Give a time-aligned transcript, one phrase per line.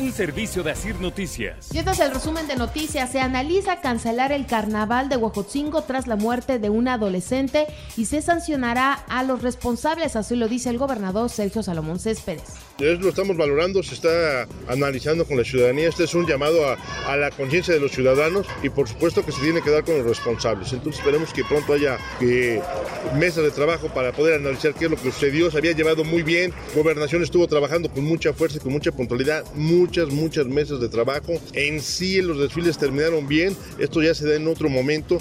[0.00, 1.74] Un servicio de Asir Noticias.
[1.74, 3.12] Y este es el resumen de noticias.
[3.12, 7.66] Se analiza cancelar el carnaval de Huejotzingo tras la muerte de una adolescente
[7.98, 12.44] y se sancionará a los responsables, así lo dice el gobernador Sergio Salomón Céspedes.
[12.78, 15.90] Eso lo estamos valorando, se está analizando con la ciudadanía.
[15.90, 19.32] Este es un llamado a, a la conciencia de los ciudadanos y por supuesto que
[19.32, 20.72] se tiene que dar con los responsables.
[20.72, 22.62] Entonces esperemos que pronto haya que
[23.18, 25.50] mesas de trabajo para poder analizar qué es lo que sucedió.
[25.50, 26.54] Se había llevado muy bien.
[26.74, 29.44] Gobernación estuvo trabajando con mucha fuerza y con mucha puntualidad.
[29.90, 31.32] Muchas, muchas mesas de trabajo.
[31.52, 33.56] En sí los desfiles terminaron bien.
[33.76, 35.18] Esto ya se da en otro momento.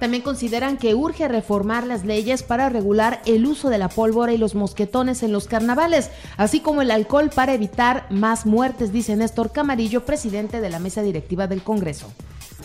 [0.00, 4.36] También consideran que urge reformar las leyes para regular el uso de la pólvora y
[4.36, 9.52] los mosquetones en los carnavales, así como el alcohol para evitar más muertes, dice Néstor
[9.52, 12.12] Camarillo, presidente de la mesa directiva del Congreso.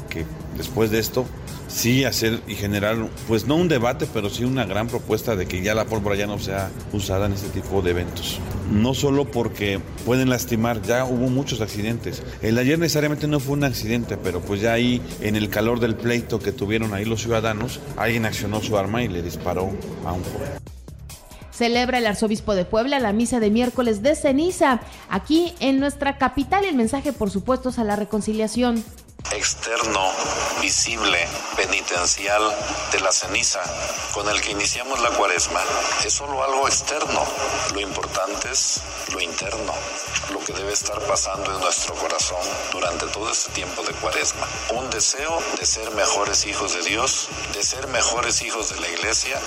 [0.09, 0.26] Que
[0.57, 1.27] después de esto
[1.71, 5.62] sí hacer y generar, pues no un debate, pero sí una gran propuesta de que
[5.62, 8.40] ya la pólvora ya no sea usada en este tipo de eventos.
[8.71, 12.23] No solo porque pueden lastimar, ya hubo muchos accidentes.
[12.41, 15.95] El ayer necesariamente no fue un accidente, pero pues ya ahí en el calor del
[15.95, 19.71] pleito que tuvieron ahí los ciudadanos, alguien accionó su arma y le disparó
[20.05, 20.62] a un joven.
[21.51, 24.79] Celebra el arzobispo de Puebla la misa de miércoles de ceniza
[25.10, 26.65] aquí en nuestra capital.
[26.65, 28.84] El mensaje, por supuesto, es a la reconciliación
[29.31, 30.11] externo,
[30.61, 32.41] visible, penitencial
[32.91, 33.61] de la ceniza
[34.13, 35.61] con el que iniciamos la cuaresma
[36.05, 37.23] es solo algo externo.
[37.73, 38.81] Lo importante es
[39.13, 39.73] lo interno,
[40.31, 44.47] lo que debe estar pasando en nuestro corazón durante todo este tiempo de cuaresma.
[44.73, 49.39] Un deseo de ser mejores hijos de Dios, de ser mejores hijos de la iglesia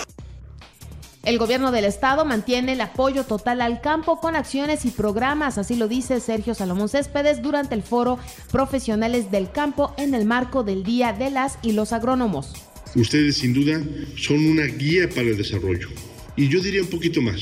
[1.25, 5.75] el gobierno del estado mantiene el apoyo total al campo con acciones y programas, así
[5.75, 8.19] lo dice Sergio Salomón Céspedes durante el foro
[8.53, 12.53] Profesionales del Campo en el marco del Día de las y los Agrónomos.
[12.95, 13.83] Ustedes sin duda
[14.17, 15.89] son una guía para el desarrollo.
[16.37, 17.41] Y yo diría un poquito más.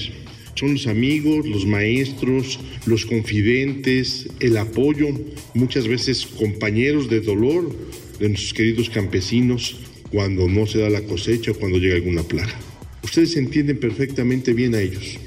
[0.55, 5.09] Son los amigos, los maestros, los confidentes, el apoyo,
[5.54, 7.75] muchas veces compañeros de dolor
[8.19, 9.76] de nuestros queridos campesinos
[10.10, 12.72] cuando no se da la cosecha o cuando llega alguna plaga.
[13.03, 15.19] Ustedes entienden perfectamente bien a ellos.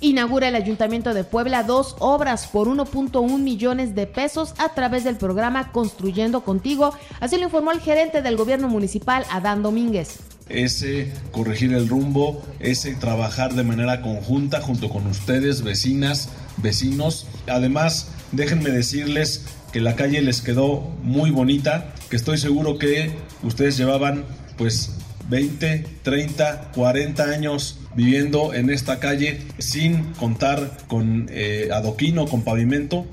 [0.00, 5.16] Inaugura el Ayuntamiento de Puebla dos obras por 1.1 millones de pesos a través del
[5.16, 10.18] programa Construyendo Contigo, así lo informó el gerente del gobierno municipal, Adán Domínguez
[10.52, 16.28] ese corregir el rumbo, ese trabajar de manera conjunta junto con ustedes, vecinas,
[16.58, 17.26] vecinos.
[17.46, 23.76] Además, déjenme decirles que la calle les quedó muy bonita, que estoy seguro que ustedes
[23.76, 24.24] llevaban
[24.58, 24.90] pues
[25.28, 33.06] 20, 30, 40 años viviendo en esta calle sin contar con eh, adoquino, con pavimento.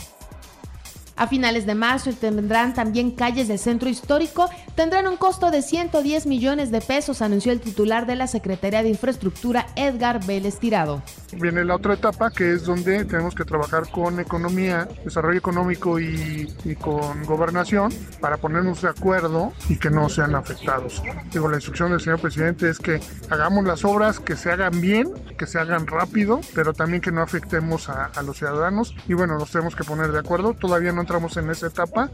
[1.20, 6.26] A finales de marzo tendrán también calles del centro histórico, tendrán un costo de 110
[6.26, 11.04] millones de pesos, anunció el titular de la Secretaría de Infraestructura, Edgar Vélez Tirado.
[11.34, 16.48] Viene la otra etapa que es donde tenemos que trabajar con economía, desarrollo económico y,
[16.64, 17.92] y con gobernación
[18.22, 21.04] para ponernos de acuerdo y que no sean afectados.
[21.34, 25.12] Digo, la instrucción del señor presidente es que hagamos las obras, que se hagan bien,
[25.38, 29.38] que se hagan rápido, pero también que no afectemos a, a los ciudadanos y bueno,
[29.38, 30.54] nos tenemos que poner de acuerdo.
[30.54, 32.12] Todavía no en esa etapa.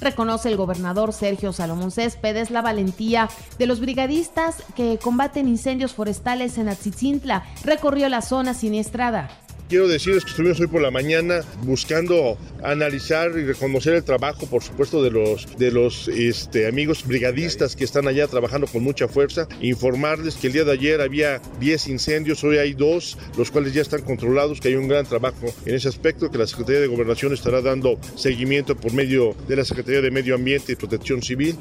[0.00, 6.58] Reconoce el gobernador Sergio Salomón Céspedes la valentía de los brigadistas que combaten incendios forestales
[6.58, 7.44] en Atzitzintla.
[7.64, 9.28] Recorrió la zona siniestrada.
[9.74, 14.62] Quiero decirles que estuvimos hoy por la mañana buscando analizar y reconocer el trabajo, por
[14.62, 19.48] supuesto, de los, de los este, amigos brigadistas que están allá trabajando con mucha fuerza.
[19.60, 23.82] Informarles que el día de ayer había 10 incendios, hoy hay dos, los cuales ya
[23.82, 27.32] están controlados, que hay un gran trabajo en ese aspecto, que la Secretaría de Gobernación
[27.32, 31.58] estará dando seguimiento por medio de la Secretaría de Medio Ambiente y Protección Civil.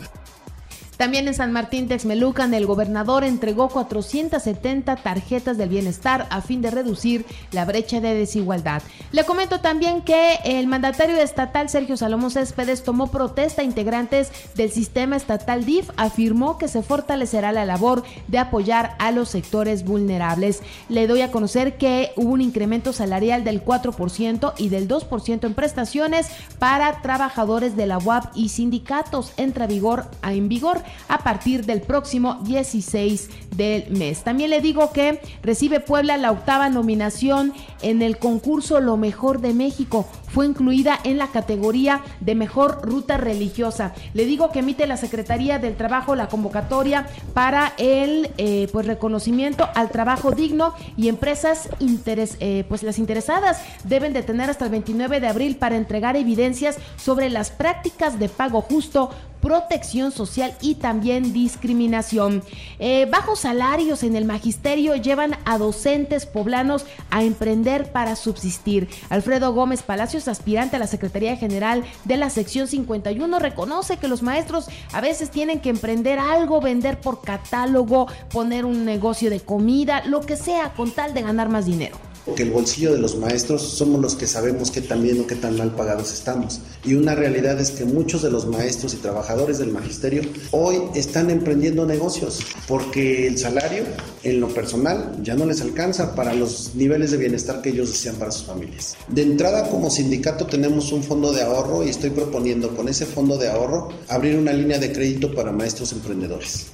[0.98, 6.70] También en San Martín Texmelucan, el gobernador entregó 470 tarjetas del bienestar a fin de
[6.70, 8.84] reducir la brecha de desigualdad.
[9.12, 14.72] Le comento también que el mandatario estatal Sergio Salomón Céspedes tomó protesta a integrantes del
[14.72, 20.62] sistema estatal DIF, afirmó que se fortalecerá la labor de apoyar a los sectores vulnerables.
[20.90, 25.54] Le doy a conocer que hubo un incremento salarial del 4% y del 2% en
[25.56, 26.28] prestaciones
[26.60, 29.34] para trabajadores de la UAP y sindicatos.
[29.38, 34.24] Entra vigor, en vigor a partir del próximo 16 del mes.
[34.24, 39.54] También le digo que recibe Puebla la octava nominación en el concurso Lo Mejor de
[39.54, 40.08] México.
[40.28, 43.94] Fue incluida en la categoría de mejor ruta religiosa.
[44.14, 49.70] Le digo que emite la Secretaría del Trabajo la convocatoria para el eh, pues reconocimiento
[49.76, 55.20] al trabajo digno y empresas eh, pues las interesadas deben de tener hasta el 29
[55.20, 59.12] de abril para entregar evidencias sobre las prácticas de pago justo
[59.44, 62.42] protección social y también discriminación.
[62.80, 68.88] Eh, bajos salarios en el magisterio llevan a docentes poblanos a emprender para subsistir.
[69.10, 74.24] Alfredo Gómez Palacios, aspirante a la Secretaría General de la sección 51, reconoce que los
[74.24, 80.04] maestros a veces tienen que emprender algo, vender por catálogo, poner un negocio de comida,
[80.06, 83.62] lo que sea, con tal de ganar más dinero que el bolsillo de los maestros
[83.62, 86.62] somos los que sabemos qué tan bien o qué tan mal pagados estamos.
[86.84, 90.22] Y una realidad es que muchos de los maestros y trabajadores del magisterio
[90.52, 93.84] hoy están emprendiendo negocios porque el salario
[94.24, 98.16] en lo personal ya no les alcanza para los niveles de bienestar que ellos desean
[98.16, 98.96] para sus familias.
[99.08, 103.38] De entrada como sindicato tenemos un fondo de ahorro y estoy proponiendo con ese fondo
[103.38, 106.68] de ahorro abrir una línea de crédito para maestros emprendedores.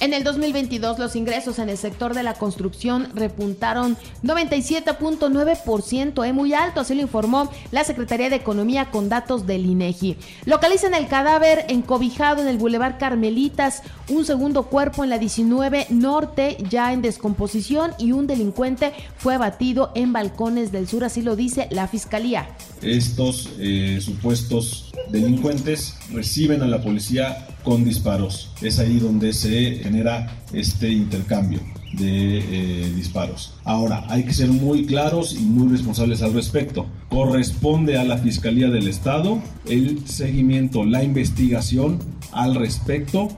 [0.00, 6.54] En el 2022 los ingresos en el sector de la construcción repuntaron 97.9%, es muy
[6.54, 10.16] alto, así lo informó la Secretaría de Economía con datos del INEGI.
[10.46, 16.56] Localizan el cadáver encobijado en el Boulevard Carmelitas, un segundo cuerpo en la 19 Norte
[16.70, 21.68] ya en descomposición y un delincuente fue abatido en Balcones del Sur, así lo dice
[21.70, 22.48] la Fiscalía.
[22.82, 28.50] Estos eh, supuestos delincuentes reciben a la policía con disparos.
[28.62, 31.60] Es ahí donde se genera este intercambio
[31.92, 33.54] de eh, disparos.
[33.64, 36.86] Ahora, hay que ser muy claros y muy responsables al respecto.
[37.08, 41.98] Corresponde a la Fiscalía del Estado el seguimiento, la investigación
[42.32, 43.28] al respecto.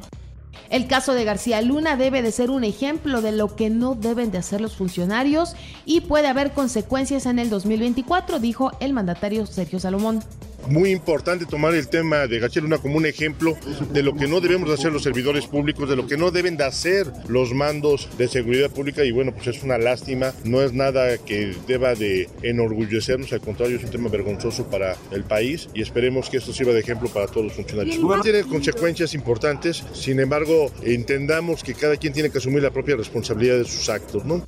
[0.72, 4.30] El caso de García Luna debe de ser un ejemplo de lo que no deben
[4.30, 5.54] de hacer los funcionarios
[5.84, 10.20] y puede haber consecuencias en el 2024, dijo el mandatario Sergio Salomón
[10.68, 13.56] muy importante tomar el tema de García Luna como un ejemplo
[13.92, 16.64] de lo que no debemos hacer los servidores públicos, de lo que no deben de
[16.64, 19.04] hacer los mandos de seguridad pública.
[19.04, 23.76] Y bueno, pues es una lástima, no es nada que deba de enorgullecernos, al contrario
[23.76, 25.68] es un tema vergonzoso para el país.
[25.74, 27.98] Y esperemos que esto sirva de ejemplo para todos los funcionarios.
[28.22, 33.58] Tiene consecuencias importantes, sin embargo, entendamos que cada quien tiene que asumir la propia responsabilidad
[33.58, 34.46] de sus actos, ¿no?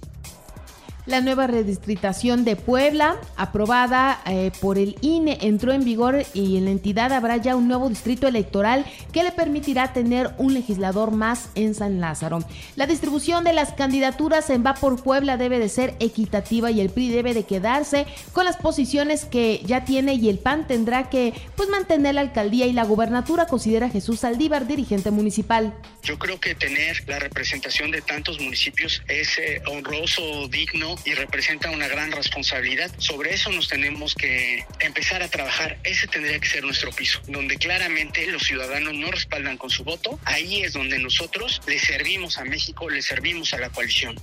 [1.06, 6.64] La nueva redistritación de Puebla, aprobada eh, por el INE, entró en vigor y en
[6.64, 11.50] la entidad habrá ya un nuevo distrito electoral que le permitirá tener un legislador más
[11.56, 12.38] en San Lázaro.
[12.76, 16.88] La distribución de las candidaturas en Va por Puebla debe de ser equitativa y el
[16.88, 21.34] PRI debe de quedarse con las posiciones que ya tiene y el PAN tendrá que
[21.54, 25.74] pues mantener la alcaldía y la gubernatura, considera Jesús Saldívar, dirigente municipal.
[26.02, 31.70] Yo creo que tener la representación de tantos municipios es eh, honroso, digno y representa
[31.70, 32.90] una gran responsabilidad.
[32.98, 35.78] Sobre eso nos tenemos que empezar a trabajar.
[35.84, 40.18] Ese tendría que ser nuestro piso, donde claramente los ciudadanos no respaldan con su voto.
[40.24, 44.16] Ahí es donde nosotros le servimos a México, le servimos a la coalición.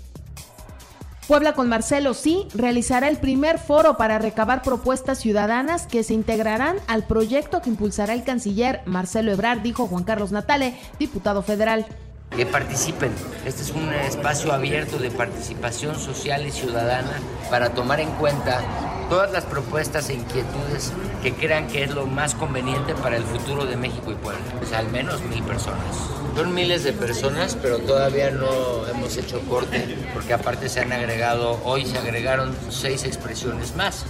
[1.28, 6.78] Puebla con Marcelo sí realizará el primer foro para recabar propuestas ciudadanas que se integrarán
[6.88, 11.86] al proyecto que impulsará el canciller Marcelo Ebrard, dijo Juan Carlos Natale, diputado federal
[12.36, 13.12] que participen.
[13.46, 17.20] Este es un espacio abierto de participación social y ciudadana
[17.50, 18.62] para tomar en cuenta
[19.10, 23.66] todas las propuestas e inquietudes que crean que es lo más conveniente para el futuro
[23.66, 24.42] de México y Puebla.
[24.58, 25.84] Pues al menos mil personas.
[26.36, 31.60] Son miles de personas, pero todavía no hemos hecho corte, porque aparte se han agregado,
[31.66, 34.06] hoy se agregaron seis expresiones más.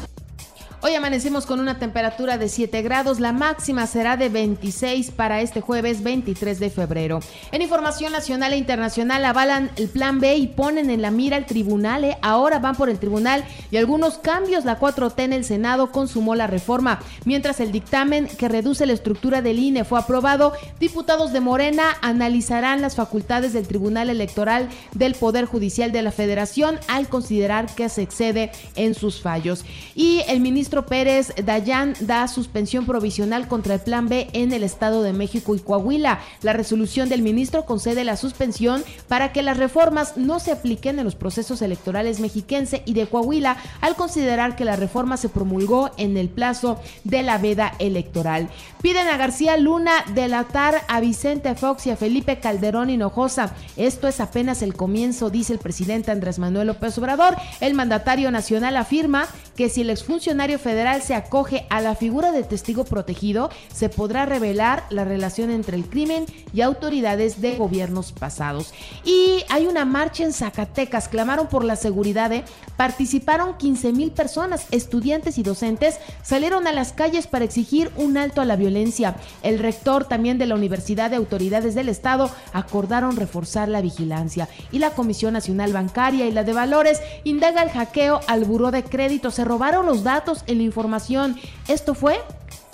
[0.83, 5.61] Hoy amanecemos con una temperatura de 7 grados, la máxima será de 26 para este
[5.61, 7.19] jueves 23 de febrero.
[7.51, 11.45] En información nacional e internacional avalan el plan B y ponen en la mira el
[11.45, 12.17] tribunal, ¿eh?
[12.23, 14.65] ahora van por el tribunal y algunos cambios.
[14.65, 19.43] La 4T en el Senado consumó la reforma, mientras el dictamen que reduce la estructura
[19.43, 25.45] del INE fue aprobado, diputados de Morena analizarán las facultades del Tribunal Electoral del Poder
[25.45, 29.63] Judicial de la Federación al considerar que se excede en sus fallos.
[29.93, 35.03] Y el ministro Pérez Dayan da suspensión provisional contra el Plan B en el Estado
[35.03, 36.19] de México y Coahuila.
[36.41, 41.05] La resolución del ministro concede la suspensión para que las reformas no se apliquen en
[41.05, 46.15] los procesos electorales mexiquense y de Coahuila al considerar que la reforma se promulgó en
[46.15, 48.49] el plazo de la veda electoral.
[48.81, 53.53] Piden a García Luna delatar a Vicente Fox y a Felipe Calderón Hinojosa.
[53.75, 57.35] Esto es apenas el comienzo, dice el presidente Andrés Manuel López Obrador.
[57.59, 62.43] El mandatario nacional afirma que si el exfuncionario federal se acoge a la figura de
[62.43, 68.73] testigo protegido, se podrá revelar la relación entre el crimen y autoridades de gobiernos pasados.
[69.03, 72.45] Y hay una marcha en Zacatecas, clamaron por la seguridad, ¿eh?
[72.77, 78.41] participaron 15 mil personas, estudiantes y docentes, salieron a las calles para exigir un alto
[78.41, 79.15] a la violencia.
[79.43, 84.79] El rector también de la Universidad de Autoridades del Estado acordaron reforzar la vigilancia y
[84.79, 89.31] la Comisión Nacional Bancaria y la de Valores indaga el hackeo al buró de crédito.
[89.31, 91.37] Se robaron los datos en la información.
[91.67, 92.19] Esto fue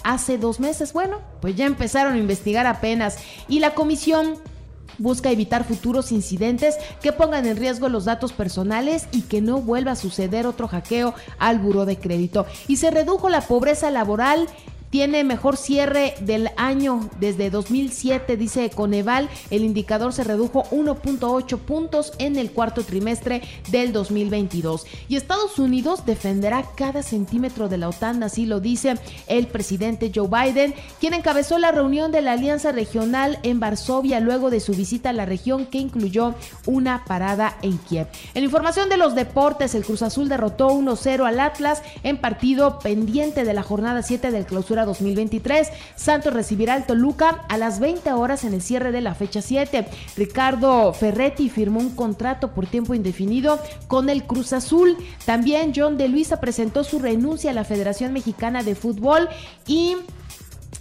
[0.04, 0.94] hace dos meses.
[0.94, 3.18] Bueno, pues ya empezaron a investigar apenas
[3.48, 4.36] y la comisión
[4.98, 9.92] busca evitar futuros incidentes que pongan en riesgo los datos personales y que no vuelva
[9.92, 12.46] a suceder otro hackeo al buro de crédito.
[12.68, 14.48] Y se redujo la pobreza laboral
[14.90, 19.30] tiene mejor cierre del año desde 2007, dice Coneval.
[19.50, 24.86] El indicador se redujo 1.8 puntos en el cuarto trimestre del 2022.
[25.08, 28.96] Y Estados Unidos defenderá cada centímetro de la OTAN, así lo dice
[29.28, 34.50] el presidente Joe Biden, quien encabezó la reunión de la Alianza Regional en Varsovia luego
[34.50, 38.08] de su visita a la región que incluyó una parada en Kiev.
[38.34, 43.44] En información de los deportes, el Cruz Azul derrotó 1-0 al Atlas en partido pendiente
[43.44, 45.70] de la jornada 7 del clausura 2023.
[45.96, 49.88] Santos recibirá al Toluca a las 20 horas en el cierre de la fecha 7.
[50.16, 54.98] Ricardo Ferretti firmó un contrato por tiempo indefinido con el Cruz Azul.
[55.26, 59.30] También John de Luisa presentó su renuncia a la Federación Mexicana de Fútbol
[59.66, 59.98] y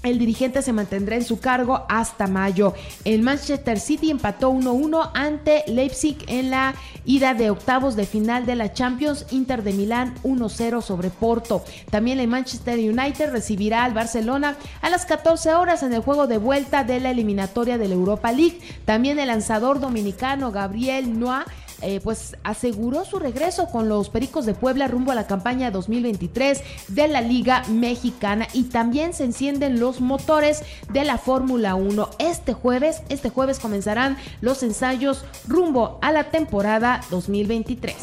[0.06, 2.75] el dirigente se mantendrá en su cargo hasta mayo.
[3.04, 8.56] El Manchester City empató 1-1 ante Leipzig en la ida de octavos de final de
[8.56, 9.26] la Champions.
[9.30, 11.64] Inter de Milán 1-0 sobre Porto.
[11.90, 16.38] También el Manchester United recibirá al Barcelona a las 14 horas en el juego de
[16.38, 18.60] vuelta de la eliminatoria de la Europa League.
[18.84, 21.46] También el lanzador dominicano Gabriel Noah
[21.83, 26.62] eh, pues aseguró su regreso con los Pericos de Puebla rumbo a la campaña 2023
[26.88, 32.11] de la Liga Mexicana y también se encienden los motores de la Fórmula 1.
[32.18, 37.95] Este jueves, este jueves comenzarán los ensayos rumbo a la temporada 2023.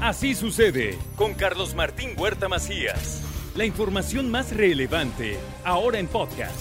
[0.00, 3.22] Así sucede con Carlos Martín Huerta Macías.
[3.56, 6.54] La información más relevante ahora en podcast.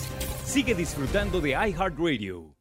[0.46, 2.55] Sigue disfrutando de iHeartRadio.